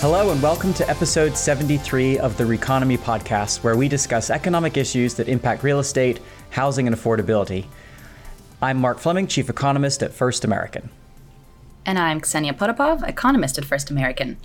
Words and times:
Hello, 0.00 0.30
and 0.30 0.40
welcome 0.40 0.72
to 0.74 0.88
episode 0.88 1.36
73 1.36 2.20
of 2.20 2.36
the 2.36 2.44
REconomy 2.44 2.96
podcast, 2.96 3.64
where 3.64 3.76
we 3.76 3.88
discuss 3.88 4.30
economic 4.30 4.76
issues 4.76 5.14
that 5.14 5.28
impact 5.28 5.64
real 5.64 5.80
estate, 5.80 6.20
housing, 6.50 6.86
and 6.86 6.94
affordability. 6.94 7.64
I'm 8.62 8.80
Mark 8.80 9.00
Fleming, 9.00 9.26
Chief 9.26 9.50
Economist 9.50 10.04
at 10.04 10.12
First 10.12 10.44
American. 10.44 10.90
And 11.84 11.98
I'm 11.98 12.20
Ksenia 12.20 12.52
Potapov, 12.52 13.08
Economist 13.08 13.58
at 13.58 13.64
First 13.64 13.90
American. 13.90 14.36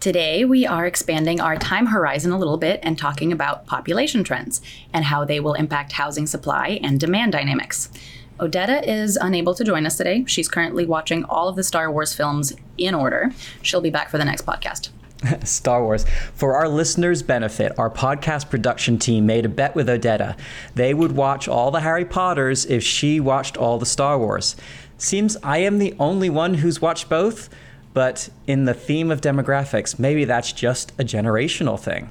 Today, 0.00 0.46
we 0.46 0.66
are 0.66 0.86
expanding 0.86 1.38
our 1.38 1.58
time 1.58 1.88
horizon 1.88 2.32
a 2.32 2.38
little 2.38 2.56
bit 2.56 2.80
and 2.82 2.96
talking 2.96 3.30
about 3.30 3.66
population 3.66 4.24
trends 4.24 4.62
and 4.94 5.04
how 5.04 5.22
they 5.22 5.38
will 5.38 5.52
impact 5.52 5.92
housing 5.92 6.26
supply 6.26 6.80
and 6.82 6.98
demand 6.98 7.32
dynamics. 7.32 7.90
Odetta 8.38 8.86
is 8.86 9.18
unable 9.20 9.54
to 9.54 9.64
join 9.64 9.84
us 9.86 9.96
today. 9.96 10.24
She's 10.26 10.48
currently 10.48 10.86
watching 10.86 11.24
all 11.24 11.48
of 11.48 11.56
the 11.56 11.64
Star 11.64 11.90
Wars 11.90 12.14
films 12.14 12.54
in 12.76 12.94
order. 12.94 13.32
She'll 13.62 13.80
be 13.80 13.90
back 13.90 14.10
for 14.10 14.18
the 14.18 14.24
next 14.24 14.46
podcast. 14.46 14.90
Star 15.44 15.82
Wars. 15.82 16.06
For 16.34 16.54
our 16.54 16.68
listeners' 16.68 17.22
benefit, 17.22 17.72
our 17.78 17.90
podcast 17.90 18.50
production 18.50 18.98
team 18.98 19.26
made 19.26 19.44
a 19.44 19.48
bet 19.48 19.74
with 19.74 19.88
Odetta. 19.88 20.38
They 20.74 20.94
would 20.94 21.12
watch 21.12 21.48
all 21.48 21.70
the 21.70 21.80
Harry 21.80 22.04
Potters 22.04 22.64
if 22.66 22.82
she 22.82 23.18
watched 23.18 23.56
all 23.56 23.78
the 23.78 23.86
Star 23.86 24.18
Wars. 24.18 24.54
Seems 24.96 25.36
I 25.42 25.58
am 25.58 25.78
the 25.78 25.94
only 25.98 26.30
one 26.30 26.54
who's 26.54 26.80
watched 26.80 27.08
both, 27.08 27.48
but 27.92 28.28
in 28.46 28.64
the 28.64 28.74
theme 28.74 29.10
of 29.10 29.20
demographics, 29.20 29.98
maybe 29.98 30.24
that's 30.24 30.52
just 30.52 30.92
a 30.92 31.04
generational 31.04 31.78
thing. 31.78 32.10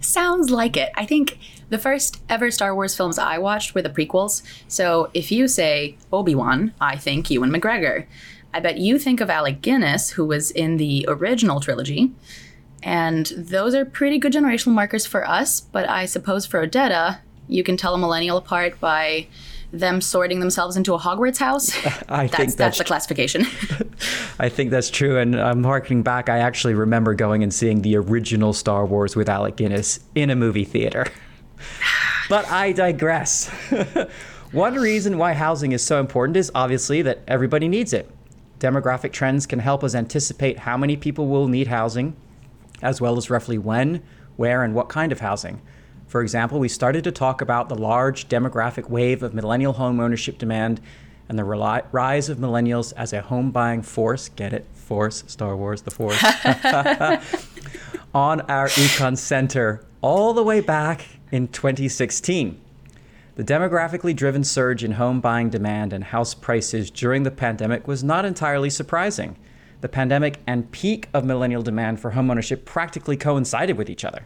Sounds 0.00 0.50
like 0.50 0.76
it. 0.76 0.90
I 0.94 1.04
think 1.04 1.38
the 1.70 1.78
first 1.78 2.20
ever 2.28 2.50
Star 2.50 2.74
Wars 2.74 2.96
films 2.96 3.18
I 3.18 3.38
watched 3.38 3.74
were 3.74 3.82
the 3.82 3.90
prequels. 3.90 4.42
So 4.68 5.10
if 5.12 5.30
you 5.32 5.48
say 5.48 5.96
Obi 6.12 6.34
Wan, 6.34 6.72
I 6.80 6.96
think 6.96 7.30
Ewan 7.30 7.50
McGregor. 7.50 8.06
I 8.54 8.60
bet 8.60 8.78
you 8.78 8.98
think 8.98 9.20
of 9.20 9.28
Alec 9.28 9.60
Guinness, 9.60 10.10
who 10.10 10.24
was 10.24 10.50
in 10.50 10.76
the 10.76 11.04
original 11.08 11.60
trilogy. 11.60 12.12
And 12.82 13.26
those 13.36 13.74
are 13.74 13.84
pretty 13.84 14.18
good 14.18 14.32
generational 14.32 14.72
markers 14.72 15.04
for 15.04 15.28
us, 15.28 15.60
but 15.60 15.88
I 15.88 16.06
suppose 16.06 16.46
for 16.46 16.66
Odetta, 16.66 17.18
you 17.48 17.64
can 17.64 17.76
tell 17.76 17.94
a 17.94 17.98
millennial 17.98 18.36
apart 18.36 18.78
by 18.78 19.26
them 19.72 20.00
sorting 20.00 20.40
themselves 20.40 20.76
into 20.76 20.94
a 20.94 20.98
Hogwarts 20.98 21.38
house. 21.38 21.76
I 22.08 22.26
that's, 22.26 22.36
think 22.36 22.36
that's, 22.36 22.54
that's 22.54 22.78
the 22.78 22.84
classification. 22.84 23.46
I 24.38 24.48
think 24.48 24.70
that's 24.70 24.90
true. 24.90 25.18
And 25.18 25.38
I'm 25.38 25.64
harkening 25.64 26.02
back, 26.02 26.28
I 26.28 26.38
actually 26.38 26.74
remember 26.74 27.14
going 27.14 27.42
and 27.42 27.52
seeing 27.52 27.82
the 27.82 27.96
original 27.96 28.52
Star 28.52 28.86
Wars 28.86 29.14
with 29.14 29.28
Alec 29.28 29.56
Guinness 29.56 30.00
in 30.14 30.30
a 30.30 30.36
movie 30.36 30.64
theater. 30.64 31.06
but 32.28 32.46
I 32.50 32.72
digress. 32.72 33.48
One 34.52 34.76
reason 34.76 35.18
why 35.18 35.34
housing 35.34 35.72
is 35.72 35.82
so 35.82 36.00
important 36.00 36.36
is 36.38 36.50
obviously 36.54 37.02
that 37.02 37.20
everybody 37.28 37.68
needs 37.68 37.92
it. 37.92 38.10
Demographic 38.58 39.12
trends 39.12 39.46
can 39.46 39.58
help 39.58 39.84
us 39.84 39.94
anticipate 39.94 40.60
how 40.60 40.76
many 40.76 40.96
people 40.96 41.28
will 41.28 41.48
need 41.48 41.66
housing, 41.66 42.16
as 42.80 43.00
well 43.00 43.18
as 43.18 43.28
roughly 43.28 43.58
when, 43.58 44.02
where, 44.36 44.64
and 44.64 44.74
what 44.74 44.88
kind 44.88 45.12
of 45.12 45.20
housing. 45.20 45.60
For 46.08 46.22
example, 46.22 46.58
we 46.58 46.68
started 46.68 47.04
to 47.04 47.12
talk 47.12 47.42
about 47.42 47.68
the 47.68 47.74
large 47.74 48.28
demographic 48.28 48.88
wave 48.88 49.22
of 49.22 49.34
millennial 49.34 49.74
home 49.74 50.00
ownership 50.00 50.38
demand 50.38 50.80
and 51.28 51.38
the 51.38 51.44
rise 51.44 52.30
of 52.30 52.38
millennials 52.38 52.94
as 52.96 53.12
a 53.12 53.20
home 53.20 53.50
buying 53.50 53.82
force. 53.82 54.30
Get 54.30 54.54
it? 54.54 54.66
Force, 54.72 55.22
Star 55.26 55.54
Wars, 55.54 55.82
the 55.82 55.90
Force. 55.90 56.22
on 58.14 58.40
our 58.42 58.68
Econ 58.68 59.18
Center 59.18 59.84
all 60.00 60.32
the 60.32 60.42
way 60.42 60.60
back 60.60 61.04
in 61.30 61.48
2016. 61.48 62.58
The 63.36 63.44
demographically 63.44 64.16
driven 64.16 64.44
surge 64.44 64.82
in 64.82 64.92
home 64.92 65.20
buying 65.20 65.50
demand 65.50 65.92
and 65.92 66.04
house 66.04 66.32
prices 66.32 66.90
during 66.90 67.24
the 67.24 67.30
pandemic 67.30 67.86
was 67.86 68.02
not 68.02 68.24
entirely 68.24 68.70
surprising. 68.70 69.36
The 69.82 69.88
pandemic 69.90 70.40
and 70.46 70.72
peak 70.72 71.08
of 71.12 71.26
millennial 71.26 71.62
demand 71.62 72.00
for 72.00 72.12
homeownership 72.12 72.64
practically 72.64 73.18
coincided 73.18 73.76
with 73.76 73.90
each 73.90 74.06
other. 74.06 74.24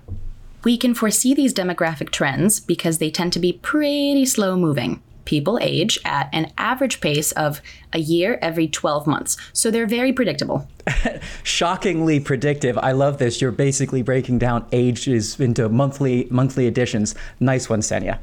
We 0.64 0.76
can 0.76 0.94
foresee 0.94 1.34
these 1.34 1.52
demographic 1.52 2.10
trends 2.10 2.60
because 2.60 2.98
they 2.98 3.10
tend 3.10 3.32
to 3.32 3.40
be 3.40 3.54
pretty 3.54 4.24
slow 4.26 4.56
moving. 4.56 5.02
People 5.24 5.58
age 5.60 5.98
at 6.04 6.28
an 6.32 6.52
average 6.58 7.00
pace 7.00 7.32
of 7.32 7.60
a 7.92 7.98
year 7.98 8.38
every 8.42 8.66
12 8.66 9.06
months, 9.06 9.36
so 9.52 9.70
they're 9.70 9.86
very 9.86 10.12
predictable. 10.12 10.68
Shockingly 11.44 12.18
predictive. 12.18 12.76
I 12.78 12.92
love 12.92 13.18
this. 13.18 13.40
You're 13.40 13.52
basically 13.52 14.02
breaking 14.02 14.38
down 14.38 14.66
ages 14.72 15.38
into 15.38 15.68
monthly 15.68 16.26
monthly 16.30 16.66
additions. 16.66 17.14
Nice 17.38 17.68
one, 17.68 17.80
Ksenia. 17.80 18.18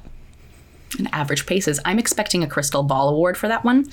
And 0.97 1.07
average 1.13 1.45
paces. 1.45 1.79
I'm 1.85 1.99
expecting 1.99 2.43
a 2.43 2.47
crystal 2.47 2.83
ball 2.83 3.09
award 3.09 3.37
for 3.37 3.47
that 3.47 3.63
one. 3.63 3.89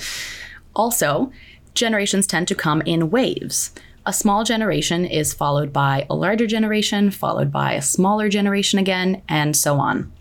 Also, 0.75 1.31
generations 1.75 2.27
tend 2.27 2.49
to 2.49 2.55
come 2.55 2.83
in 2.83 3.11
waves. 3.11 3.73
A 4.09 4.13
small 4.13 4.45
generation 4.45 5.05
is 5.05 5.35
followed 5.35 5.73
by 5.73 6.07
a 6.09 6.15
larger 6.15 6.47
generation, 6.47 7.11
followed 7.11 7.51
by 7.51 7.73
a 7.73 7.83
smaller 7.83 8.29
generation 8.29 8.79
again, 8.79 9.21
and 9.29 9.57
so 9.57 9.81
on. 9.81 10.13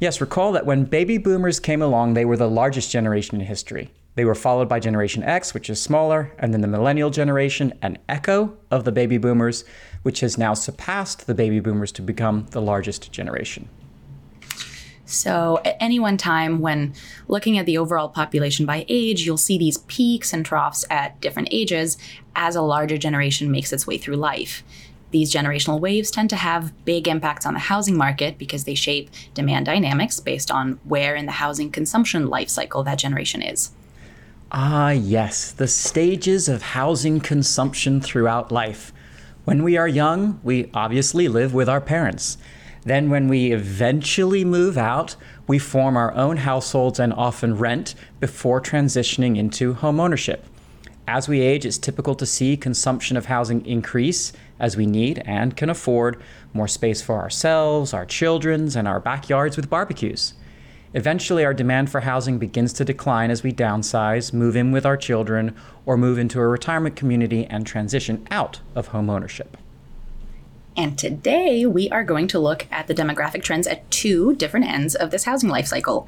Yes, 0.00 0.20
recall 0.20 0.50
that 0.52 0.66
when 0.66 0.86
baby 0.86 1.16
boomers 1.16 1.60
came 1.60 1.82
along, 1.82 2.14
they 2.14 2.24
were 2.24 2.36
the 2.36 2.50
largest 2.50 2.90
generation 2.90 3.40
in 3.40 3.46
history. 3.46 3.92
They 4.16 4.24
were 4.24 4.34
followed 4.34 4.68
by 4.68 4.80
Generation 4.80 5.22
X, 5.22 5.54
which 5.54 5.70
is 5.70 5.80
smaller, 5.80 6.32
and 6.40 6.52
then 6.52 6.62
the 6.62 6.66
millennial 6.66 7.10
generation, 7.10 7.72
an 7.80 7.98
echo 8.08 8.56
of 8.72 8.82
the 8.82 8.90
baby 8.90 9.18
boomers, 9.18 9.64
which 10.02 10.18
has 10.18 10.36
now 10.36 10.54
surpassed 10.54 11.28
the 11.28 11.34
baby 11.34 11.60
boomers 11.60 11.92
to 11.92 12.02
become 12.02 12.46
the 12.50 12.60
largest 12.60 13.12
generation. 13.12 13.68
So, 15.10 15.60
at 15.64 15.76
any 15.80 15.98
one 15.98 16.16
time, 16.16 16.60
when 16.60 16.94
looking 17.26 17.58
at 17.58 17.66
the 17.66 17.78
overall 17.78 18.08
population 18.08 18.64
by 18.64 18.86
age, 18.88 19.22
you'll 19.22 19.36
see 19.36 19.58
these 19.58 19.78
peaks 19.78 20.32
and 20.32 20.46
troughs 20.46 20.84
at 20.88 21.20
different 21.20 21.48
ages 21.50 21.98
as 22.36 22.54
a 22.54 22.62
larger 22.62 22.96
generation 22.96 23.50
makes 23.50 23.72
its 23.72 23.86
way 23.86 23.98
through 23.98 24.16
life. 24.16 24.62
These 25.10 25.32
generational 25.32 25.80
waves 25.80 26.10
tend 26.10 26.30
to 26.30 26.36
have 26.36 26.84
big 26.84 27.08
impacts 27.08 27.44
on 27.44 27.54
the 27.54 27.60
housing 27.60 27.96
market 27.96 28.38
because 28.38 28.64
they 28.64 28.76
shape 28.76 29.10
demand 29.34 29.66
dynamics 29.66 30.20
based 30.20 30.50
on 30.50 30.78
where 30.84 31.16
in 31.16 31.26
the 31.26 31.32
housing 31.32 31.72
consumption 31.72 32.28
life 32.28 32.48
cycle 32.48 32.84
that 32.84 32.98
generation 32.98 33.42
is. 33.42 33.72
Ah, 34.52 34.90
yes, 34.90 35.50
the 35.50 35.68
stages 35.68 36.48
of 36.48 36.62
housing 36.62 37.20
consumption 37.20 38.00
throughout 38.00 38.52
life. 38.52 38.92
When 39.44 39.64
we 39.64 39.76
are 39.76 39.88
young, 39.88 40.40
we 40.44 40.70
obviously 40.74 41.26
live 41.26 41.52
with 41.54 41.68
our 41.68 41.80
parents. 41.80 42.38
Then, 42.84 43.10
when 43.10 43.28
we 43.28 43.52
eventually 43.52 44.44
move 44.44 44.78
out, 44.78 45.16
we 45.46 45.58
form 45.58 45.96
our 45.96 46.14
own 46.14 46.38
households 46.38 46.98
and 46.98 47.12
often 47.12 47.58
rent 47.58 47.94
before 48.20 48.60
transitioning 48.60 49.36
into 49.36 49.74
homeownership. 49.74 50.40
As 51.06 51.28
we 51.28 51.40
age, 51.40 51.66
it's 51.66 51.76
typical 51.76 52.14
to 52.14 52.24
see 52.24 52.56
consumption 52.56 53.16
of 53.16 53.26
housing 53.26 53.66
increase 53.66 54.32
as 54.58 54.76
we 54.76 54.86
need 54.86 55.22
and 55.26 55.56
can 55.56 55.68
afford 55.68 56.22
more 56.54 56.68
space 56.68 57.02
for 57.02 57.16
ourselves, 57.20 57.92
our 57.92 58.06
children's, 58.06 58.76
and 58.76 58.86
our 58.86 59.00
backyards 59.00 59.56
with 59.56 59.68
barbecues. 59.68 60.34
Eventually, 60.94 61.44
our 61.44 61.54
demand 61.54 61.90
for 61.90 62.00
housing 62.00 62.38
begins 62.38 62.72
to 62.74 62.84
decline 62.84 63.30
as 63.30 63.42
we 63.42 63.52
downsize, 63.52 64.32
move 64.32 64.56
in 64.56 64.72
with 64.72 64.86
our 64.86 64.96
children, 64.96 65.54
or 65.84 65.96
move 65.96 66.18
into 66.18 66.40
a 66.40 66.46
retirement 66.46 66.96
community 66.96 67.46
and 67.46 67.66
transition 67.66 68.26
out 68.30 68.60
of 68.74 68.88
homeownership. 68.88 69.54
And 70.76 70.98
today 70.98 71.66
we 71.66 71.90
are 71.90 72.04
going 72.04 72.28
to 72.28 72.38
look 72.38 72.66
at 72.70 72.86
the 72.86 72.94
demographic 72.94 73.42
trends 73.42 73.66
at 73.66 73.90
two 73.90 74.34
different 74.36 74.66
ends 74.66 74.94
of 74.94 75.10
this 75.10 75.24
housing 75.24 75.50
life 75.50 75.66
cycle 75.66 76.06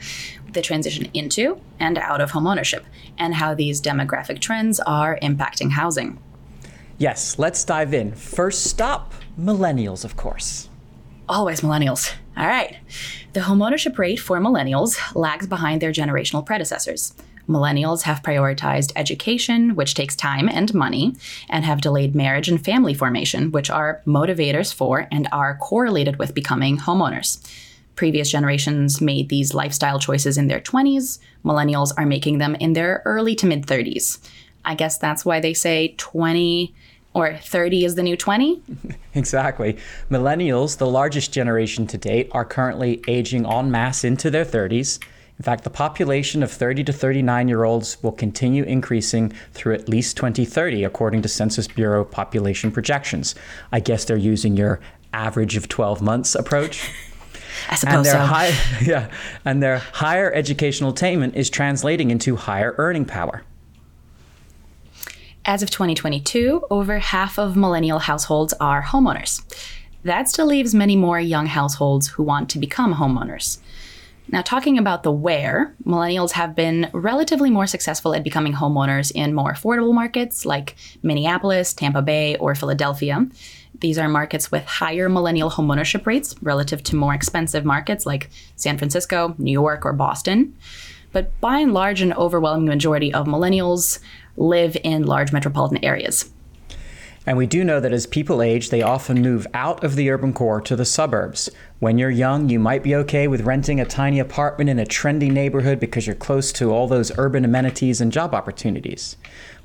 the 0.53 0.63
transition 0.63 1.09
into 1.15 1.61
and 1.81 1.99
out 1.99 2.21
of 2.21 2.33
homeownership, 2.33 2.83
and 3.19 3.35
how 3.35 3.55
these 3.55 3.81
demographic 3.81 4.39
trends 4.39 4.81
are 4.81 5.19
impacting 5.23 5.73
housing. 5.73 6.19
Yes, 6.99 7.39
let's 7.39 7.65
dive 7.65 7.95
in. 7.95 8.13
First 8.13 8.65
stop 8.65 9.15
millennials, 9.39 10.05
of 10.05 10.17
course. 10.17 10.69
Always 11.29 11.63
millennials. 11.63 12.13
All 12.37 12.47
right. 12.47 12.77
The 13.33 13.41
homeownership 13.41 13.99
rate 13.99 14.21
for 14.21 14.39
millennials 14.39 14.99
lags 15.15 15.47
behind 15.47 15.81
their 15.81 15.93
generational 15.93 16.45
predecessors. 16.45 17.15
Millennials 17.49 18.03
have 18.03 18.23
prioritized 18.23 18.93
education, 18.97 19.75
which 19.75 19.95
takes 19.95 20.15
time 20.15 20.49
and 20.49 20.73
money, 20.75 21.15
and 21.49 21.65
have 21.65 21.81
delayed 21.81 22.15
marriage 22.15 22.49
and 22.49 22.65
family 22.65 22.95
formation, 22.95 23.51
which 23.51 23.71
are 23.71 24.03
motivators 24.07 24.73
for 24.73 25.09
and 25.11 25.29
are 25.33 25.57
correlated 25.57 26.17
with 26.19 26.35
becoming 26.35 26.79
homeowners. 26.79 27.45
Previous 27.97 28.31
generations 28.31 29.01
made 29.01 29.29
these 29.29 29.55
lifestyle 29.55 29.99
choices 29.99 30.39
in 30.39 30.49
their 30.49 30.61
20s. 30.61 31.19
Millennials 31.45 31.93
are 31.97 32.07
making 32.07 32.39
them 32.39 32.55
in 32.55 32.73
their 32.73 33.03
early 33.05 33.35
to 33.35 33.47
mid 33.47 33.67
30s. 33.67 34.19
I 34.65 34.75
guess 34.75 34.97
that's 34.99 35.25
why 35.25 35.41
they 35.41 35.55
say 35.55 35.95
20 35.99 36.75
or 37.15 37.37
30 37.37 37.85
is 37.85 37.95
the 37.95 38.03
new 38.03 38.17
20? 38.17 38.63
exactly. 39.15 39.77
Millennials, 40.11 40.79
the 40.79 40.87
largest 40.87 41.33
generation 41.33 41.87
to 41.89 41.99
date, 41.99 42.31
are 42.33 42.45
currently 42.45 43.03
aging 43.07 43.45
en 43.47 43.71
masse 43.71 44.05
into 44.05 44.31
their 44.31 44.45
30s. 44.45 44.99
In 45.43 45.45
fact, 45.45 45.65
the 45.65 45.71
population 45.71 46.45
of 46.45 46.53
30 46.53 46.85
to 46.85 46.93
39 46.93 47.49
year 47.49 47.65
olds 47.65 48.01
will 48.01 48.13
continue 48.13 48.63
increasing 48.63 49.33
through 49.55 49.75
at 49.75 49.89
least 49.89 50.17
2030, 50.17 50.85
according 50.85 51.23
to 51.23 51.29
Census 51.29 51.67
Bureau 51.67 52.05
population 52.05 52.71
projections. 52.71 53.35
I 53.73 53.81
guess 53.81 54.05
they're 54.05 54.17
using 54.17 54.57
your 54.57 54.79
average 55.13 55.57
of 55.57 55.69
12 55.69 56.01
months 56.01 56.37
approach. 56.37 56.89
I 57.69 57.75
suppose 57.75 57.97
and 57.97 58.07
their 58.07 58.13
so. 58.13 58.19
High, 58.21 58.55
yeah, 58.85 59.11
and 59.45 59.61
their 59.61 59.79
higher 59.79 60.33
educational 60.33 60.93
attainment 60.93 61.35
is 61.35 61.51
translating 61.51 62.13
into 62.13 62.37
higher 62.37 62.77
earning 62.79 63.05
power. 63.05 63.43
As 65.45 65.61
of 65.61 65.71
2022, 65.71 66.67
over 66.71 67.01
half 67.01 67.37
of 67.37 67.57
millennial 67.57 67.99
households 67.99 68.55
are 68.61 68.81
homeowners. 68.81 69.43
That 70.05 70.29
still 70.29 70.47
leaves 70.47 70.73
many 70.73 70.95
more 70.95 71.19
young 71.19 71.47
households 71.47 72.07
who 72.07 72.23
want 72.23 72.49
to 72.51 72.61
become 72.61 72.95
homeowners. 72.95 73.59
Now, 74.33 74.41
talking 74.41 74.79
about 74.79 75.03
the 75.03 75.13
where, 75.13 75.75
millennials 75.85 76.33
have 76.33 76.57
been 76.57 76.89
relatively 76.95 77.51
more 77.51 77.67
successful 77.67 78.15
at 78.15 78.25
becoming 78.25 78.55
homeowners 78.55 79.13
in 79.13 79.35
more 79.35 79.53
affordable 79.53 79.93
markets 79.93 80.47
like 80.47 80.75
Minneapolis, 81.03 81.75
Tampa 81.75 82.01
Bay, 82.01 82.37
or 82.37 82.55
Philadelphia. 82.55 83.29
These 83.79 83.99
are 83.99 84.09
markets 84.09 84.51
with 84.51 84.65
higher 84.65 85.11
millennial 85.11 85.51
homeownership 85.51 86.07
rates 86.07 86.35
relative 86.41 86.83
to 86.85 86.97
more 86.97 87.13
expensive 87.13 87.67
markets 87.67 88.07
like 88.07 88.31
San 88.57 88.79
Francisco, 88.79 89.35
New 89.37 89.53
York, 89.53 89.85
or 89.85 89.93
Boston. 89.93 90.57
But 91.13 91.39
by 91.43 91.59
and 91.59 91.75
large, 91.75 92.01
an 92.01 92.15
overwhelming 92.15 92.67
majority 92.67 93.13
of 93.13 93.27
millennials 93.27 93.99
live 94.39 94.79
in 94.83 95.05
large 95.05 95.31
metropolitan 95.31 95.85
areas. 95.85 96.31
And 97.25 97.37
we 97.37 97.47
do 97.47 97.63
know 97.63 97.79
that 97.79 97.93
as 97.93 98.07
people 98.07 98.43
age, 98.43 98.71
they 98.71 98.83
often 98.83 99.23
move 99.23 99.47
out 99.55 99.85
of 99.85 99.95
the 99.95 100.11
urban 100.11 100.33
core 100.33 100.61
to 100.63 100.75
the 100.75 100.85
suburbs. 100.85 101.49
When 101.79 101.97
you're 101.97 102.11
young, 102.11 102.49
you 102.49 102.59
might 102.59 102.83
be 102.83 102.97
okay 102.97 103.29
with 103.29 103.43
renting 103.43 103.81
a 103.81 103.85
tiny 103.85 104.19
apartment 104.19 104.69
in 104.69 104.81
a 104.81 104.85
trendy 104.85 105.31
neighborhood 105.31 105.79
because 105.79 106.07
you're 106.07 106.17
close 106.17 106.53
to 106.55 106.73
all 106.73 106.89
those 106.89 107.17
urban 107.19 107.45
amenities 107.45 108.01
and 108.01 108.11
job 108.11 108.35
opportunities. 108.35 109.17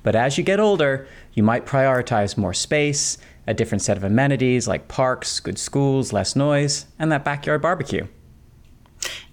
But 0.03 0.15
as 0.15 0.37
you 0.37 0.43
get 0.43 0.59
older, 0.59 1.07
you 1.33 1.41
might 1.41 1.65
prioritize 1.65 2.37
more 2.37 2.53
space, 2.53 3.17
a 3.47 3.53
different 3.53 3.81
set 3.81 3.97
of 3.97 4.03
amenities 4.03 4.67
like 4.67 4.87
parks, 4.87 5.39
good 5.39 5.57
schools, 5.57 6.13
less 6.13 6.35
noise, 6.35 6.85
and 6.99 7.11
that 7.11 7.25
backyard 7.25 7.61
barbecue. 7.61 8.05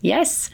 Yes. 0.01 0.51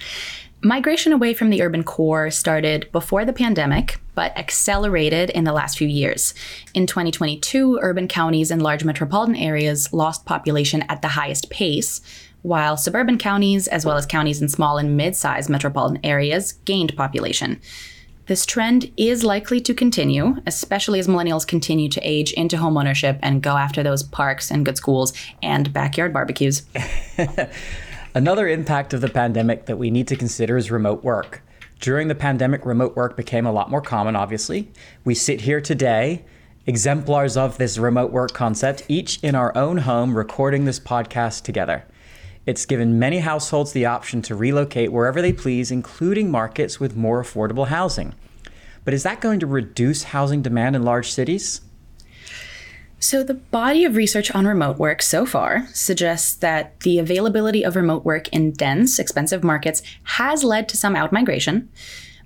Migration 0.63 1.13
away 1.13 1.35
from 1.35 1.51
the 1.51 1.63
urban 1.63 1.85
core 1.85 2.31
started 2.31 2.91
before 2.93 3.25
the 3.25 3.33
pandemic, 3.33 3.99
but 4.21 4.37
accelerated 4.37 5.31
in 5.31 5.45
the 5.45 5.53
last 5.53 5.79
few 5.79 5.89
years. 5.89 6.35
In 6.75 6.87
2022, 6.87 7.79
urban 7.81 8.07
counties 8.07 8.51
and 8.51 8.61
large 8.61 8.85
metropolitan 8.85 9.35
areas 9.35 9.95
lost 9.95 10.27
population 10.27 10.85
at 10.91 11.01
the 11.01 11.09
highest 11.09 11.49
pace, 11.49 12.03
while 12.43 12.77
suburban 12.77 13.17
counties, 13.17 13.67
as 13.67 13.87
well 13.87 13.97
as 13.97 14.05
counties 14.05 14.43
in 14.43 14.51
small 14.51 14.77
and 14.77 14.95
mid 14.95 15.17
sized 15.17 15.49
metropolitan 15.49 16.01
areas, 16.05 16.53
gained 16.67 16.95
population. 16.99 17.63
This 18.27 18.45
trend 18.45 18.93
is 18.99 19.25
likely 19.25 19.59
to 19.63 19.73
continue, 19.73 20.37
especially 20.45 20.99
as 20.99 21.09
millennials 21.09 21.47
continue 21.47 21.89
to 21.89 22.01
age 22.03 22.35
into 22.35 22.59
homeownership 22.59 23.19
and 23.23 23.43
go 23.43 23.57
after 23.57 23.83
those 23.83 24.03
parks 24.03 24.51
and 24.51 24.67
good 24.67 24.77
schools 24.77 25.15
and 25.43 25.73
backyard 25.73 26.13
barbecues. 26.13 26.67
Another 28.15 28.47
impact 28.47 28.93
of 28.93 29.01
the 29.01 29.09
pandemic 29.09 29.65
that 29.65 29.79
we 29.79 29.91
need 29.91 30.09
to 30.09 30.17
consider 30.17 30.59
is 30.59 30.71
remote 30.71 31.03
work. 31.03 31.43
During 31.81 32.09
the 32.09 32.15
pandemic, 32.15 32.67
remote 32.67 32.95
work 32.95 33.17
became 33.17 33.47
a 33.47 33.53
lot 33.53 33.71
more 33.71 33.81
common, 33.81 34.15
obviously. 34.15 34.71
We 35.03 35.15
sit 35.15 35.41
here 35.41 35.63
today, 35.63 36.27
exemplars 36.67 37.39
of 37.39 37.57
this 37.57 37.79
remote 37.79 38.13
work 38.13 38.35
concept, 38.35 38.83
each 38.87 39.19
in 39.23 39.35
our 39.35 39.57
own 39.57 39.79
home, 39.79 40.15
recording 40.15 40.67
this 40.67 40.79
podcast 40.79 41.43
together. 41.43 41.87
It's 42.45 42.67
given 42.67 42.99
many 42.99 43.21
households 43.21 43.73
the 43.73 43.87
option 43.87 44.21
to 44.23 44.35
relocate 44.35 44.93
wherever 44.93 45.23
they 45.23 45.33
please, 45.33 45.71
including 45.71 46.31
markets 46.31 46.79
with 46.79 46.97
more 46.97 47.23
affordable 47.23 47.69
housing. 47.69 48.15
But 48.85 48.93
is 48.93 49.03
that 49.05 49.23
going 49.23 49.41
to 49.41 49.47
reduce 49.47 50.03
housing 50.03 50.43
demand 50.43 50.77
in 50.77 50.83
large 50.83 51.11
cities? 51.11 51.63
So, 53.03 53.23
the 53.23 53.33
body 53.33 53.87
of 53.87 53.97
research 53.97 54.31
on 54.33 54.47
remote 54.47 54.77
work 54.77 55.01
so 55.01 55.25
far 55.25 55.67
suggests 55.73 56.35
that 56.35 56.79
the 56.81 56.99
availability 56.99 57.65
of 57.65 57.75
remote 57.75 58.05
work 58.05 58.29
in 58.29 58.53
dense, 58.53 58.99
expensive 58.99 59.43
markets 59.43 59.83
has 60.03 60.45
led 60.45 60.69
to 60.69 60.77
some 60.77 60.95
outmigration, 60.95 61.69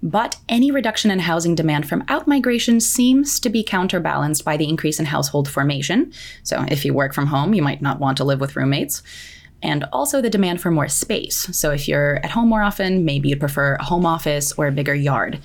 but 0.03 0.37
any 0.49 0.73
reduction 0.73 1.12
in 1.12 1.21
housing 1.21 1.55
demand 1.55 1.88
from 1.88 2.03
outmigration 2.06 2.82
seems 2.82 3.38
to 3.38 3.50
be 3.50 3.62
counterbalanced 3.62 4.44
by 4.44 4.56
the 4.56 4.69
increase 4.69 4.99
in 4.99 5.06
household 5.06 5.49
formation. 5.49 6.12
So, 6.43 6.65
if 6.69 6.85
you 6.85 6.93
work 6.93 7.15
from 7.15 7.29
home, 7.29 7.55
you 7.55 7.62
might 7.62 7.81
not 7.81 8.00
want 8.00 8.17
to 8.17 8.25
live 8.25 8.41
with 8.41 8.56
roommates. 8.56 9.00
And 9.62 9.85
also 9.93 10.20
the 10.20 10.29
demand 10.29 10.61
for 10.61 10.73
more 10.73 10.88
space. 10.88 11.56
So, 11.56 11.70
if 11.70 11.87
you're 11.87 12.17
at 12.17 12.32
home 12.32 12.49
more 12.49 12.62
often, 12.62 13.05
maybe 13.05 13.29
you'd 13.29 13.38
prefer 13.38 13.77
a 13.77 13.85
home 13.85 14.05
office 14.05 14.50
or 14.55 14.67
a 14.67 14.73
bigger 14.73 14.94
yard 14.94 15.38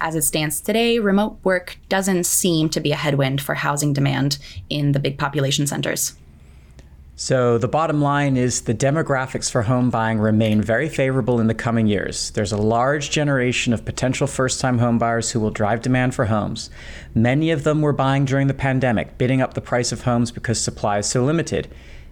as 0.00 0.14
it 0.14 0.22
stands 0.22 0.60
today, 0.60 0.98
remote 0.98 1.38
work 1.44 1.78
doesn't 1.88 2.24
seem 2.24 2.68
to 2.70 2.80
be 2.80 2.92
a 2.92 2.96
headwind 2.96 3.40
for 3.40 3.54
housing 3.54 3.92
demand 3.92 4.38
in 4.68 4.92
the 4.92 4.98
big 4.98 5.18
population 5.18 5.66
centers. 5.66 6.14
So, 7.16 7.58
the 7.58 7.68
bottom 7.68 8.00
line 8.00 8.38
is 8.38 8.62
the 8.62 8.74
demographics 8.74 9.50
for 9.50 9.60
home 9.60 9.90
buying 9.90 10.18
remain 10.18 10.62
very 10.62 10.88
favorable 10.88 11.38
in 11.38 11.48
the 11.48 11.54
coming 11.54 11.86
years. 11.86 12.30
There's 12.30 12.52
a 12.52 12.56
large 12.56 13.10
generation 13.10 13.74
of 13.74 13.84
potential 13.84 14.26
first 14.26 14.58
time 14.58 14.78
homebuyers 14.78 15.30
who 15.30 15.38
will 15.38 15.50
drive 15.50 15.82
demand 15.82 16.14
for 16.14 16.24
homes. 16.24 16.70
Many 17.14 17.50
of 17.50 17.62
them 17.62 17.82
were 17.82 17.92
buying 17.92 18.24
during 18.24 18.46
the 18.46 18.54
pandemic, 18.54 19.18
bidding 19.18 19.42
up 19.42 19.52
the 19.52 19.60
price 19.60 19.92
of 19.92 20.04
homes 20.04 20.30
because 20.30 20.58
supply 20.58 20.96
is 20.96 21.06
so 21.06 21.22
limited. 21.22 21.68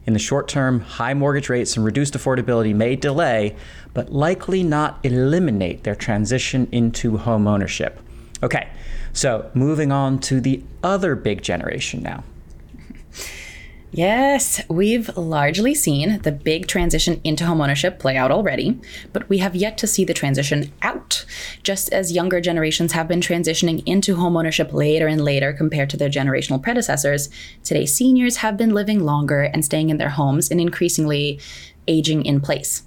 In 0.07 0.13
the 0.13 0.19
short 0.19 0.49
term, 0.49 0.81
high 0.81 1.15
mortgage 1.15 1.49
rates 1.49 1.77
and 1.77 1.85
reduced 1.85 2.15
affordability 2.15 2.75
may 2.75 2.97
delay, 2.97 3.57
but 3.93 4.13
likely 4.13 4.63
not 4.63 4.99
eliminate 5.03 5.85
their 5.85 5.95
transition 5.95 6.69
into 6.73 7.19
home 7.19 7.47
ownership. 7.47 8.01
Okay, 8.43 8.69
so 9.13 9.51
moving 9.53 9.93
on 9.93 10.19
to 10.21 10.41
the 10.41 10.63
other 10.83 11.15
big 11.15 11.43
generation 11.43 12.03
now. 12.03 12.25
Yes, 13.91 14.61
we've 14.69 15.17
largely 15.17 15.75
seen 15.75 16.21
the 16.21 16.31
big 16.31 16.67
transition 16.67 17.23
into 17.25 17.45
homeownership 17.45 17.99
play 17.99 18.19
out 18.19 18.31
already, 18.31 18.79
but 19.15 19.27
we 19.31 19.39
have 19.39 19.57
yet 19.57 19.79
to 19.79 19.87
see 19.87 20.05
the 20.05 20.13
transition 20.13 20.71
out. 20.83 21.25
Just 21.63 21.91
as 21.91 22.13
younger 22.13 22.39
generations 22.39 22.93
have 22.93 23.09
been 23.09 23.21
transitioning 23.21 23.83
into 23.87 24.15
homeownership 24.15 24.75
later 24.75 25.07
and 25.07 25.25
later 25.25 25.55
compared 25.55 25.89
to 25.91 25.97
their 25.97 26.11
generational 26.11 26.63
predecessors, 26.63 27.31
today 27.65 27.87
seniors 27.87 28.37
have 28.37 28.59
been 28.59 28.75
living 28.75 29.01
longer 29.01 29.43
and 29.43 29.65
staying 29.65 29.89
in 29.89 29.97
their 29.97 30.11
homes 30.11 30.51
and 30.51 30.61
increasingly 30.61 31.41
aging 31.87 32.27
in 32.27 32.43
place. 32.43 32.83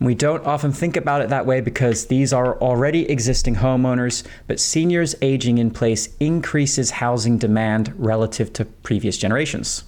We 0.00 0.14
don't 0.14 0.46
often 0.46 0.72
think 0.72 0.98
about 0.98 1.22
it 1.22 1.30
that 1.30 1.46
way 1.46 1.62
because 1.62 2.06
these 2.06 2.32
are 2.34 2.58
already 2.60 3.10
existing 3.10 3.56
homeowners, 3.56 4.22
but 4.46 4.60
seniors 4.60 5.14
aging 5.22 5.56
in 5.56 5.70
place 5.70 6.14
increases 6.20 6.90
housing 6.90 7.38
demand 7.38 7.94
relative 7.96 8.52
to 8.54 8.66
previous 8.66 9.16
generations. 9.16 9.84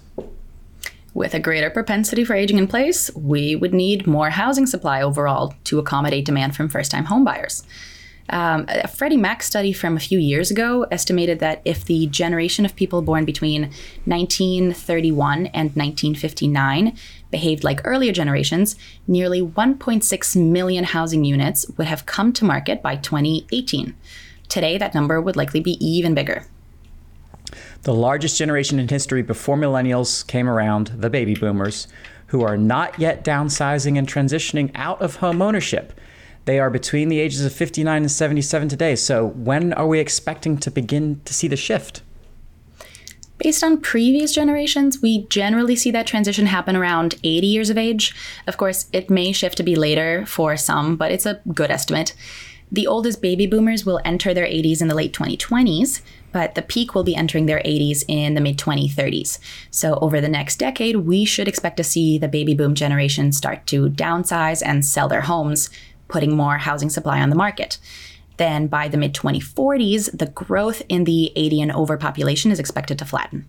With 1.13 1.35
a 1.35 1.39
greater 1.39 1.69
propensity 1.69 2.23
for 2.23 2.33
aging 2.33 2.57
in 2.57 2.67
place, 2.67 3.13
we 3.15 3.55
would 3.55 3.73
need 3.73 4.07
more 4.07 4.31
housing 4.31 4.65
supply 4.65 5.01
overall 5.01 5.53
to 5.65 5.77
accommodate 5.77 6.25
demand 6.25 6.55
from 6.55 6.69
first 6.69 6.89
time 6.89 7.05
homebuyers. 7.05 7.63
Um, 8.29 8.65
a 8.69 8.87
Freddie 8.87 9.17
Mac 9.17 9.43
study 9.43 9.73
from 9.73 9.97
a 9.97 9.99
few 9.99 10.17
years 10.17 10.49
ago 10.49 10.87
estimated 10.89 11.39
that 11.39 11.61
if 11.65 11.85
the 11.85 12.07
generation 12.07 12.65
of 12.65 12.75
people 12.75 13.01
born 13.01 13.25
between 13.25 13.63
1931 14.05 15.47
and 15.47 15.75
1959 15.75 16.97
behaved 17.31 17.63
like 17.63 17.81
earlier 17.83 18.13
generations, 18.13 18.75
nearly 19.07 19.41
1.6 19.41 20.35
million 20.51 20.83
housing 20.85 21.25
units 21.25 21.69
would 21.77 21.87
have 21.87 22.05
come 22.05 22.31
to 22.33 22.45
market 22.45 22.81
by 22.81 22.95
2018. 22.95 23.93
Today, 24.47 24.77
that 24.77 24.95
number 24.95 25.21
would 25.21 25.35
likely 25.35 25.59
be 25.59 25.73
even 25.85 26.13
bigger. 26.13 26.45
The 27.83 27.93
largest 27.93 28.37
generation 28.37 28.79
in 28.79 28.87
history 28.87 29.21
before 29.23 29.57
millennials 29.57 30.25
came 30.25 30.47
around, 30.47 30.87
the 30.95 31.09
baby 31.09 31.35
boomers, 31.35 31.89
who 32.27 32.41
are 32.41 32.55
not 32.55 32.97
yet 32.97 33.25
downsizing 33.25 33.97
and 33.97 34.07
transitioning 34.07 34.71
out 34.73 35.01
of 35.01 35.17
home 35.17 35.41
ownership. 35.41 35.91
They 36.45 36.59
are 36.59 36.69
between 36.69 37.09
the 37.09 37.19
ages 37.19 37.43
of 37.43 37.51
59 37.51 38.03
and 38.03 38.11
77 38.11 38.69
today. 38.69 38.95
So, 38.95 39.27
when 39.27 39.73
are 39.73 39.85
we 39.85 39.99
expecting 39.99 40.57
to 40.59 40.71
begin 40.71 41.19
to 41.25 41.33
see 41.33 41.49
the 41.49 41.57
shift? 41.57 42.01
Based 43.37 43.63
on 43.63 43.81
previous 43.81 44.33
generations, 44.33 45.01
we 45.01 45.27
generally 45.27 45.75
see 45.75 45.91
that 45.91 46.07
transition 46.07 46.45
happen 46.45 46.77
around 46.77 47.15
80 47.25 47.47
years 47.47 47.69
of 47.69 47.77
age. 47.77 48.15
Of 48.47 48.55
course, 48.55 48.87
it 48.93 49.09
may 49.09 49.33
shift 49.33 49.57
to 49.57 49.63
be 49.63 49.75
later 49.75 50.25
for 50.25 50.55
some, 50.55 50.95
but 50.95 51.11
it's 51.11 51.25
a 51.25 51.41
good 51.53 51.69
estimate. 51.69 52.13
The 52.73 52.87
oldest 52.87 53.21
baby 53.21 53.45
boomers 53.45 53.85
will 53.85 54.01
enter 54.03 54.33
their 54.33 54.47
80s 54.47 54.81
in 54.81 54.87
the 54.87 54.95
late 54.95 55.13
2020s, 55.13 56.01
but 56.31 56.55
the 56.55 56.63
peak 56.63 56.95
will 56.95 57.03
be 57.03 57.15
entering 57.15 57.45
their 57.45 57.59
80s 57.59 58.03
in 58.07 58.33
the 58.33 58.41
mid 58.41 58.57
2030s. 58.57 59.37
So, 59.69 59.99
over 60.01 60.19
the 60.19 60.27
next 60.27 60.57
decade, 60.57 60.95
we 60.95 61.23
should 61.23 61.47
expect 61.47 61.77
to 61.77 61.83
see 61.83 62.17
the 62.17 62.27
baby 62.27 62.55
boom 62.55 62.73
generation 62.73 63.31
start 63.31 63.67
to 63.67 63.91
downsize 63.91 64.63
and 64.65 64.83
sell 64.83 65.07
their 65.07 65.21
homes, 65.21 65.69
putting 66.07 66.35
more 66.35 66.57
housing 66.57 66.89
supply 66.89 67.21
on 67.21 67.29
the 67.29 67.35
market. 67.35 67.77
Then, 68.37 68.65
by 68.65 68.87
the 68.87 68.97
mid 68.97 69.13
2040s, 69.13 70.17
the 70.17 70.31
growth 70.31 70.81
in 70.89 71.03
the 71.03 71.31
80 71.35 71.61
and 71.61 71.71
over 71.73 71.95
population 71.95 72.51
is 72.51 72.59
expected 72.59 72.97
to 72.97 73.05
flatten. 73.05 73.47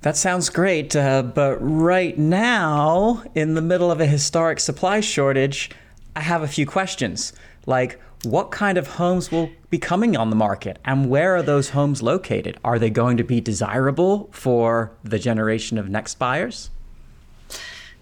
That 0.00 0.16
sounds 0.16 0.48
great, 0.48 0.96
uh, 0.96 1.22
but 1.22 1.58
right 1.58 2.16
now, 2.16 3.22
in 3.34 3.52
the 3.52 3.60
middle 3.60 3.90
of 3.90 4.00
a 4.00 4.06
historic 4.06 4.58
supply 4.58 5.00
shortage, 5.00 5.68
I 6.16 6.20
have 6.20 6.42
a 6.42 6.48
few 6.48 6.66
questions 6.66 7.32
like 7.66 8.00
what 8.24 8.50
kind 8.50 8.76
of 8.76 8.86
homes 8.86 9.30
will 9.30 9.50
be 9.70 9.78
coming 9.78 10.16
on 10.16 10.30
the 10.30 10.36
market 10.36 10.78
and 10.84 11.08
where 11.08 11.36
are 11.36 11.42
those 11.42 11.70
homes 11.70 12.02
located? 12.02 12.58
Are 12.64 12.78
they 12.78 12.90
going 12.90 13.16
to 13.16 13.24
be 13.24 13.40
desirable 13.40 14.28
for 14.32 14.92
the 15.02 15.18
generation 15.18 15.78
of 15.78 15.88
next 15.88 16.18
buyers? 16.18 16.70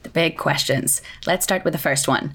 The 0.03 0.09
big 0.09 0.37
questions. 0.37 1.03
Let's 1.27 1.45
start 1.45 1.65
with 1.65 1.73
the 1.73 1.79
first 1.79 2.09
one. 2.09 2.35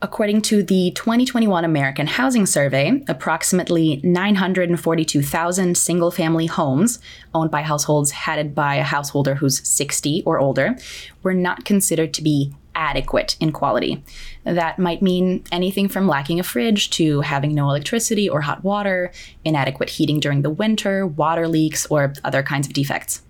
According 0.00 0.42
to 0.42 0.62
the 0.62 0.92
2021 0.92 1.64
American 1.64 2.06
Housing 2.06 2.46
Survey, 2.46 3.02
approximately 3.08 4.00
942,000 4.04 5.76
single 5.76 6.12
family 6.12 6.46
homes 6.46 7.00
owned 7.34 7.50
by 7.50 7.62
households 7.62 8.12
headed 8.12 8.54
by 8.54 8.76
a 8.76 8.84
householder 8.84 9.34
who's 9.34 9.66
60 9.66 10.22
or 10.24 10.38
older 10.38 10.76
were 11.24 11.34
not 11.34 11.64
considered 11.64 12.14
to 12.14 12.22
be 12.22 12.52
adequate 12.78 13.36
in 13.40 13.52
quality. 13.52 14.02
That 14.44 14.78
might 14.78 15.02
mean 15.02 15.44
anything 15.52 15.88
from 15.88 16.06
lacking 16.06 16.40
a 16.40 16.42
fridge 16.42 16.88
to 16.90 17.20
having 17.20 17.54
no 17.54 17.68
electricity 17.68 18.28
or 18.28 18.40
hot 18.40 18.64
water, 18.64 19.12
inadequate 19.44 19.90
heating 19.90 20.20
during 20.20 20.42
the 20.42 20.50
winter, 20.50 21.06
water 21.06 21.48
leaks, 21.48 21.84
or 21.86 22.14
other 22.24 22.42
kinds 22.42 22.66
of 22.66 22.72
defects. 22.72 23.22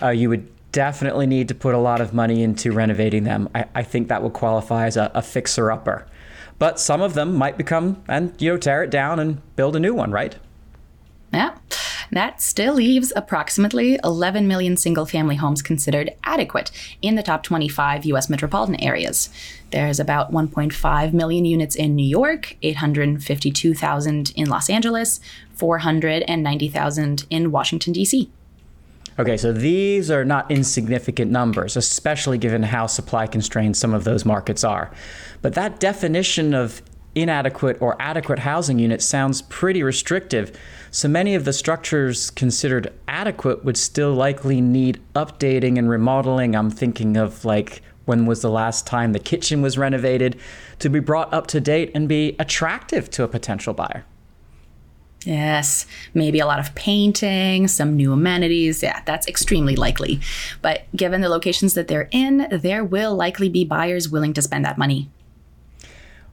Uh, 0.00 0.08
you 0.08 0.30
would 0.30 0.48
definitely 0.72 1.26
need 1.26 1.48
to 1.48 1.54
put 1.54 1.74
a 1.74 1.78
lot 1.78 2.00
of 2.00 2.14
money 2.14 2.42
into 2.42 2.72
renovating 2.72 3.24
them. 3.24 3.48
I, 3.54 3.66
I 3.74 3.82
think 3.82 4.08
that 4.08 4.22
would 4.22 4.32
qualify 4.32 4.86
as 4.86 4.96
a, 4.96 5.10
a 5.14 5.20
fixer 5.22 5.70
upper. 5.70 6.06
But 6.58 6.78
some 6.78 7.02
of 7.02 7.14
them 7.14 7.34
might 7.34 7.56
become 7.56 8.02
and 8.06 8.34
you 8.38 8.50
know 8.50 8.58
tear 8.58 8.84
it 8.84 8.90
down 8.90 9.18
and 9.18 9.40
build 9.56 9.74
a 9.74 9.80
new 9.80 9.94
one, 9.94 10.12
right? 10.12 10.36
Yeah. 11.32 11.56
That 12.12 12.42
still 12.42 12.74
leaves 12.74 13.12
approximately 13.14 13.98
11 14.02 14.48
million 14.48 14.76
single 14.76 15.06
family 15.06 15.36
homes 15.36 15.62
considered 15.62 16.12
adequate 16.24 16.70
in 17.02 17.14
the 17.14 17.22
top 17.22 17.42
25 17.42 18.04
US 18.06 18.28
metropolitan 18.28 18.80
areas. 18.80 19.30
There's 19.70 20.00
about 20.00 20.32
1.5 20.32 21.12
million 21.12 21.44
units 21.44 21.76
in 21.76 21.94
New 21.94 22.06
York, 22.06 22.56
852,000 22.62 24.32
in 24.34 24.48
Los 24.48 24.68
Angeles, 24.68 25.20
490,000 25.54 27.26
in 27.30 27.50
Washington, 27.52 27.92
D.C. 27.92 28.30
Okay, 29.18 29.36
so 29.36 29.52
these 29.52 30.10
are 30.10 30.24
not 30.24 30.50
insignificant 30.50 31.30
numbers, 31.30 31.76
especially 31.76 32.38
given 32.38 32.62
how 32.62 32.86
supply 32.86 33.26
constrained 33.26 33.76
some 33.76 33.92
of 33.92 34.04
those 34.04 34.24
markets 34.24 34.64
are. 34.64 34.90
But 35.42 35.54
that 35.54 35.78
definition 35.78 36.54
of 36.54 36.80
inadequate 37.14 37.76
or 37.80 38.00
adequate 38.00 38.38
housing 38.38 38.78
units 38.78 39.04
sounds 39.04 39.42
pretty 39.42 39.82
restrictive. 39.82 40.58
So 40.92 41.08
many 41.08 41.36
of 41.36 41.44
the 41.44 41.52
structures 41.52 42.30
considered 42.30 42.92
adequate 43.06 43.64
would 43.64 43.76
still 43.76 44.12
likely 44.12 44.60
need 44.60 45.00
updating 45.14 45.78
and 45.78 45.88
remodeling. 45.88 46.56
I'm 46.56 46.70
thinking 46.70 47.16
of 47.16 47.44
like 47.44 47.82
when 48.06 48.26
was 48.26 48.42
the 48.42 48.50
last 48.50 48.88
time 48.88 49.12
the 49.12 49.20
kitchen 49.20 49.62
was 49.62 49.78
renovated 49.78 50.36
to 50.80 50.88
be 50.88 50.98
brought 50.98 51.32
up 51.32 51.46
to 51.48 51.60
date 51.60 51.92
and 51.94 52.08
be 52.08 52.34
attractive 52.40 53.08
to 53.10 53.22
a 53.22 53.28
potential 53.28 53.72
buyer. 53.72 54.04
Yes, 55.24 55.86
maybe 56.12 56.40
a 56.40 56.46
lot 56.46 56.58
of 56.58 56.74
painting, 56.74 57.68
some 57.68 57.94
new 57.94 58.12
amenities. 58.12 58.82
Yeah, 58.82 59.02
that's 59.04 59.28
extremely 59.28 59.76
likely. 59.76 60.20
But 60.60 60.84
given 60.96 61.20
the 61.20 61.28
locations 61.28 61.74
that 61.74 61.88
they're 61.88 62.08
in, 62.10 62.48
there 62.50 62.82
will 62.82 63.14
likely 63.14 63.48
be 63.48 63.64
buyers 63.64 64.08
willing 64.08 64.32
to 64.32 64.42
spend 64.42 64.64
that 64.64 64.78
money. 64.78 65.08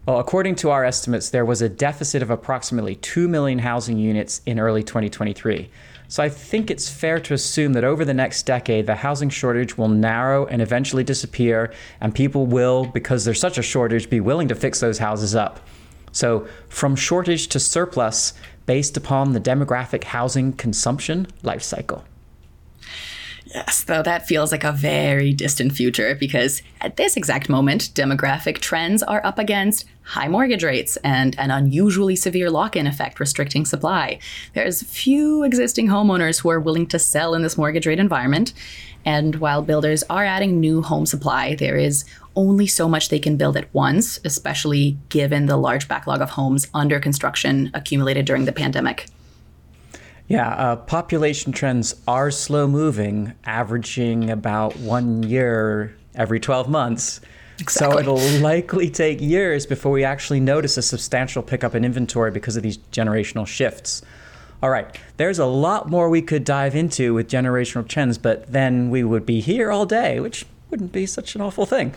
Well, 0.07 0.19
according 0.19 0.55
to 0.57 0.69
our 0.69 0.85
estimates, 0.85 1.31
there 1.31 1.43
was 1.43 1.61
a 1.61 1.67
deficit 1.67 2.21
of 2.21 2.29
approximately 2.29 2.95
2 2.95 3.27
million 3.27 3.59
housing 3.59 3.97
units 3.97 4.39
in 4.45 4.57
early 4.57 4.81
2023. 4.81 5.69
So 6.07 6.23
I 6.23 6.29
think 6.29 6.71
it's 6.71 6.89
fair 6.89 7.19
to 7.19 7.33
assume 7.33 7.73
that 7.73 7.83
over 7.83 8.05
the 8.05 8.13
next 8.13 8.43
decade, 8.43 8.85
the 8.85 8.95
housing 8.95 9.29
shortage 9.29 9.77
will 9.77 9.89
narrow 9.89 10.45
and 10.45 10.61
eventually 10.61 11.03
disappear, 11.03 11.73
and 11.99 12.15
people 12.15 12.45
will, 12.45 12.85
because 12.85 13.25
there's 13.25 13.41
such 13.41 13.57
a 13.57 13.61
shortage, 13.61 14.09
be 14.09 14.21
willing 14.21 14.47
to 14.47 14.55
fix 14.55 14.79
those 14.79 14.99
houses 14.99 15.35
up. 15.35 15.59
So, 16.13 16.47
from 16.69 16.95
shortage 16.95 17.47
to 17.49 17.59
surplus, 17.59 18.31
based 18.65 18.95
upon 18.95 19.33
the 19.33 19.41
demographic 19.41 20.05
housing 20.05 20.53
consumption 20.53 21.27
life 21.43 21.63
cycle. 21.63 22.05
Yes, 23.53 23.83
though 23.83 24.03
that 24.03 24.27
feels 24.27 24.51
like 24.51 24.63
a 24.63 24.71
very 24.71 25.31
distant 25.31 25.71
future 25.71 26.15
because 26.15 26.61
at 26.81 26.97
this 26.97 27.15
exact 27.15 27.49
moment, 27.49 27.93
demographic 27.93 28.59
trends 28.59 29.01
are 29.03 29.25
up 29.25 29.39
against 29.39 29.85
high 30.03 30.27
mortgage 30.27 30.63
rates 30.63 30.97
and 30.97 31.37
an 31.39 31.51
unusually 31.51 32.15
severe 32.15 32.49
lock 32.49 32.75
in 32.75 32.87
effect 32.87 33.19
restricting 33.19 33.65
supply. 33.65 34.19
There's 34.53 34.83
few 34.83 35.43
existing 35.43 35.87
homeowners 35.87 36.41
who 36.41 36.49
are 36.49 36.59
willing 36.59 36.87
to 36.87 36.99
sell 36.99 37.33
in 37.33 37.41
this 37.41 37.57
mortgage 37.57 37.85
rate 37.85 37.99
environment. 37.99 38.53
And 39.05 39.35
while 39.37 39.61
builders 39.61 40.03
are 40.09 40.25
adding 40.25 40.59
new 40.59 40.81
home 40.81 41.05
supply, 41.05 41.55
there 41.55 41.77
is 41.77 42.03
only 42.35 42.67
so 42.67 42.89
much 42.89 43.09
they 43.09 43.19
can 43.19 43.37
build 43.37 43.55
at 43.55 43.73
once, 43.73 44.19
especially 44.25 44.97
given 45.09 45.45
the 45.45 45.57
large 45.57 45.87
backlog 45.87 46.21
of 46.21 46.31
homes 46.31 46.67
under 46.73 46.99
construction 46.99 47.71
accumulated 47.73 48.25
during 48.25 48.45
the 48.45 48.51
pandemic. 48.51 49.07
Yeah, 50.27 50.49
uh, 50.49 50.75
population 50.75 51.53
trends 51.53 51.95
are 52.07 52.31
slow 52.31 52.67
moving, 52.67 53.33
averaging 53.45 54.29
about 54.29 54.75
one 54.77 55.23
year 55.23 55.95
every 56.15 56.39
12 56.39 56.67
months. 56.67 57.21
Exactly. 57.59 57.93
So 57.93 57.99
it'll 57.99 58.41
likely 58.41 58.89
take 58.89 59.21
years 59.21 59.65
before 59.65 59.91
we 59.91 60.03
actually 60.03 60.39
notice 60.39 60.77
a 60.77 60.81
substantial 60.81 61.41
pickup 61.41 61.73
in 61.75 61.85
inventory 61.85 62.31
because 62.31 62.57
of 62.57 62.63
these 62.63 62.77
generational 62.91 63.47
shifts. 63.47 64.01
All 64.61 64.69
right, 64.69 64.97
there's 65.17 65.39
a 65.39 65.45
lot 65.45 65.89
more 65.89 66.09
we 66.09 66.21
could 66.21 66.43
dive 66.43 66.75
into 66.75 67.13
with 67.13 67.29
generational 67.29 67.87
trends, 67.87 68.17
but 68.17 68.51
then 68.51 68.89
we 68.89 69.03
would 69.03 69.25
be 69.25 69.39
here 69.39 69.71
all 69.71 69.85
day, 69.85 70.19
which 70.19 70.45
wouldn't 70.69 70.91
be 70.91 71.05
such 71.05 71.35
an 71.35 71.41
awful 71.41 71.65
thing. 71.65 71.93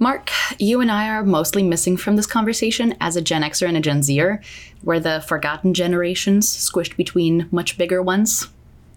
Mark, 0.00 0.30
you 0.60 0.80
and 0.80 0.92
I 0.92 1.08
are 1.08 1.24
mostly 1.24 1.64
missing 1.64 1.96
from 1.96 2.14
this 2.14 2.26
conversation 2.26 2.94
as 3.00 3.16
a 3.16 3.20
Gen 3.20 3.42
Xer 3.42 3.66
and 3.66 3.76
a 3.76 3.80
Gen 3.80 4.04
Zer. 4.04 4.40
We're 4.84 5.00
the 5.00 5.24
forgotten 5.26 5.74
generations 5.74 6.48
squished 6.48 6.96
between 6.96 7.48
much 7.50 7.76
bigger 7.76 8.00
ones. 8.00 8.46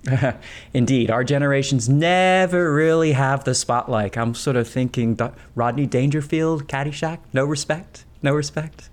Indeed, 0.76 1.10
our 1.10 1.24
generations 1.24 1.90
never 1.90 2.72
really 2.72 3.14
have 3.14 3.46
the 3.46 3.56
spotlight. 3.56 4.16
I'm 4.16 4.36
sort 4.36 4.56
of 4.56 4.68
thinking 4.68 5.18
Rodney 5.56 5.88
Dangerfield, 5.88 6.68
Caddyshack, 6.68 7.18
no 7.34 7.46
respect, 7.46 8.06
no 8.22 8.34
respect. 8.36 8.90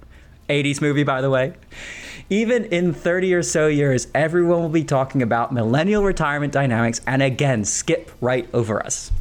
80s 0.48 0.80
movie, 0.80 1.04
by 1.04 1.20
the 1.20 1.28
way. 1.28 1.52
Even 2.30 2.64
in 2.66 2.94
30 2.94 3.34
or 3.34 3.42
so 3.42 3.66
years, 3.66 4.08
everyone 4.14 4.62
will 4.62 4.68
be 4.70 4.84
talking 4.84 5.20
about 5.20 5.52
millennial 5.52 6.02
retirement 6.02 6.54
dynamics 6.54 7.02
and 7.06 7.22
again 7.22 7.66
skip 7.66 8.10
right 8.22 8.48
over 8.54 8.82
us. 8.82 9.12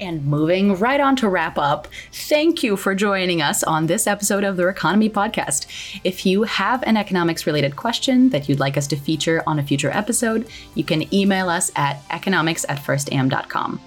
And 0.00 0.24
moving 0.24 0.76
right 0.76 1.00
on 1.00 1.16
to 1.16 1.28
wrap 1.28 1.58
up, 1.58 1.86
thank 2.12 2.62
you 2.62 2.76
for 2.76 2.94
joining 2.94 3.40
us 3.40 3.62
on 3.62 3.86
this 3.86 4.06
episode 4.06 4.42
of 4.42 4.56
the 4.56 4.64
REconomy 4.64 5.10
Podcast. 5.10 5.66
If 6.02 6.26
you 6.26 6.42
have 6.42 6.82
an 6.82 6.96
economics 6.96 7.46
related 7.46 7.76
question 7.76 8.30
that 8.30 8.48
you'd 8.48 8.60
like 8.60 8.76
us 8.76 8.86
to 8.88 8.96
feature 8.96 9.42
on 9.46 9.58
a 9.58 9.62
future 9.62 9.90
episode, 9.90 10.48
you 10.74 10.82
can 10.82 11.12
email 11.14 11.48
us 11.48 11.70
at 11.76 12.02
economics 12.10 12.66
at 12.68 12.78
firstam.com. 12.78 13.80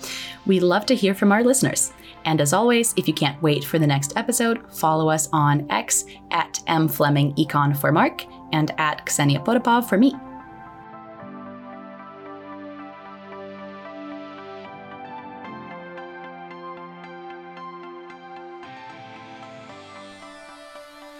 We 0.45 0.59
love 0.59 0.85
to 0.85 0.95
hear 0.95 1.13
from 1.13 1.31
our 1.31 1.43
listeners. 1.43 1.91
And 2.25 2.41
as 2.41 2.53
always, 2.53 2.93
if 2.97 3.07
you 3.07 3.13
can't 3.13 3.41
wait 3.41 3.63
for 3.63 3.77
the 3.77 3.87
next 3.87 4.13
episode, 4.15 4.61
follow 4.73 5.09
us 5.09 5.29
on 5.31 5.69
X 5.69 6.05
at 6.31 6.59
M 6.67 6.87
Fleming 6.87 7.33
Econ 7.35 7.77
for 7.77 7.91
Mark 7.91 8.25
and 8.51 8.71
at 8.77 9.05
Ksenia 9.05 9.43
Potapov 9.45 9.87
for 9.87 9.97
me. 9.97 10.15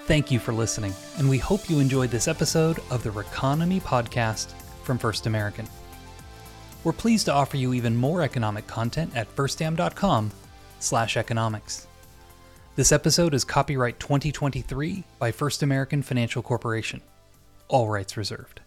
Thank 0.06 0.30
you 0.30 0.38
for 0.38 0.54
listening, 0.54 0.94
and 1.18 1.28
we 1.28 1.40
hope 1.40 1.68
you 1.68 1.80
enjoyed 1.80 2.12
this 2.12 2.28
episode 2.28 2.78
of 2.92 3.02
the 3.02 3.10
REconomy 3.10 3.82
podcast 3.82 4.52
from 4.84 5.00
First 5.00 5.26
American. 5.26 5.68
We're 6.84 6.94
pleased 6.94 7.26
to 7.26 7.34
offer 7.34 7.58
you 7.58 7.74
even 7.74 7.96
more 7.96 8.22
economic 8.22 8.68
content 8.68 9.16
at 9.16 9.36
firstam.com 9.36 10.30
slash 10.80 11.18
economics. 11.18 11.88
This 12.76 12.92
episode 12.92 13.34
is 13.34 13.44
copyright 13.44 14.00
2023 14.00 15.04
by 15.18 15.32
First 15.32 15.64
American 15.64 16.04
Financial 16.04 16.44
Corporation. 16.44 17.02
All 17.68 17.90
rights 17.90 18.16
reserved. 18.16 18.62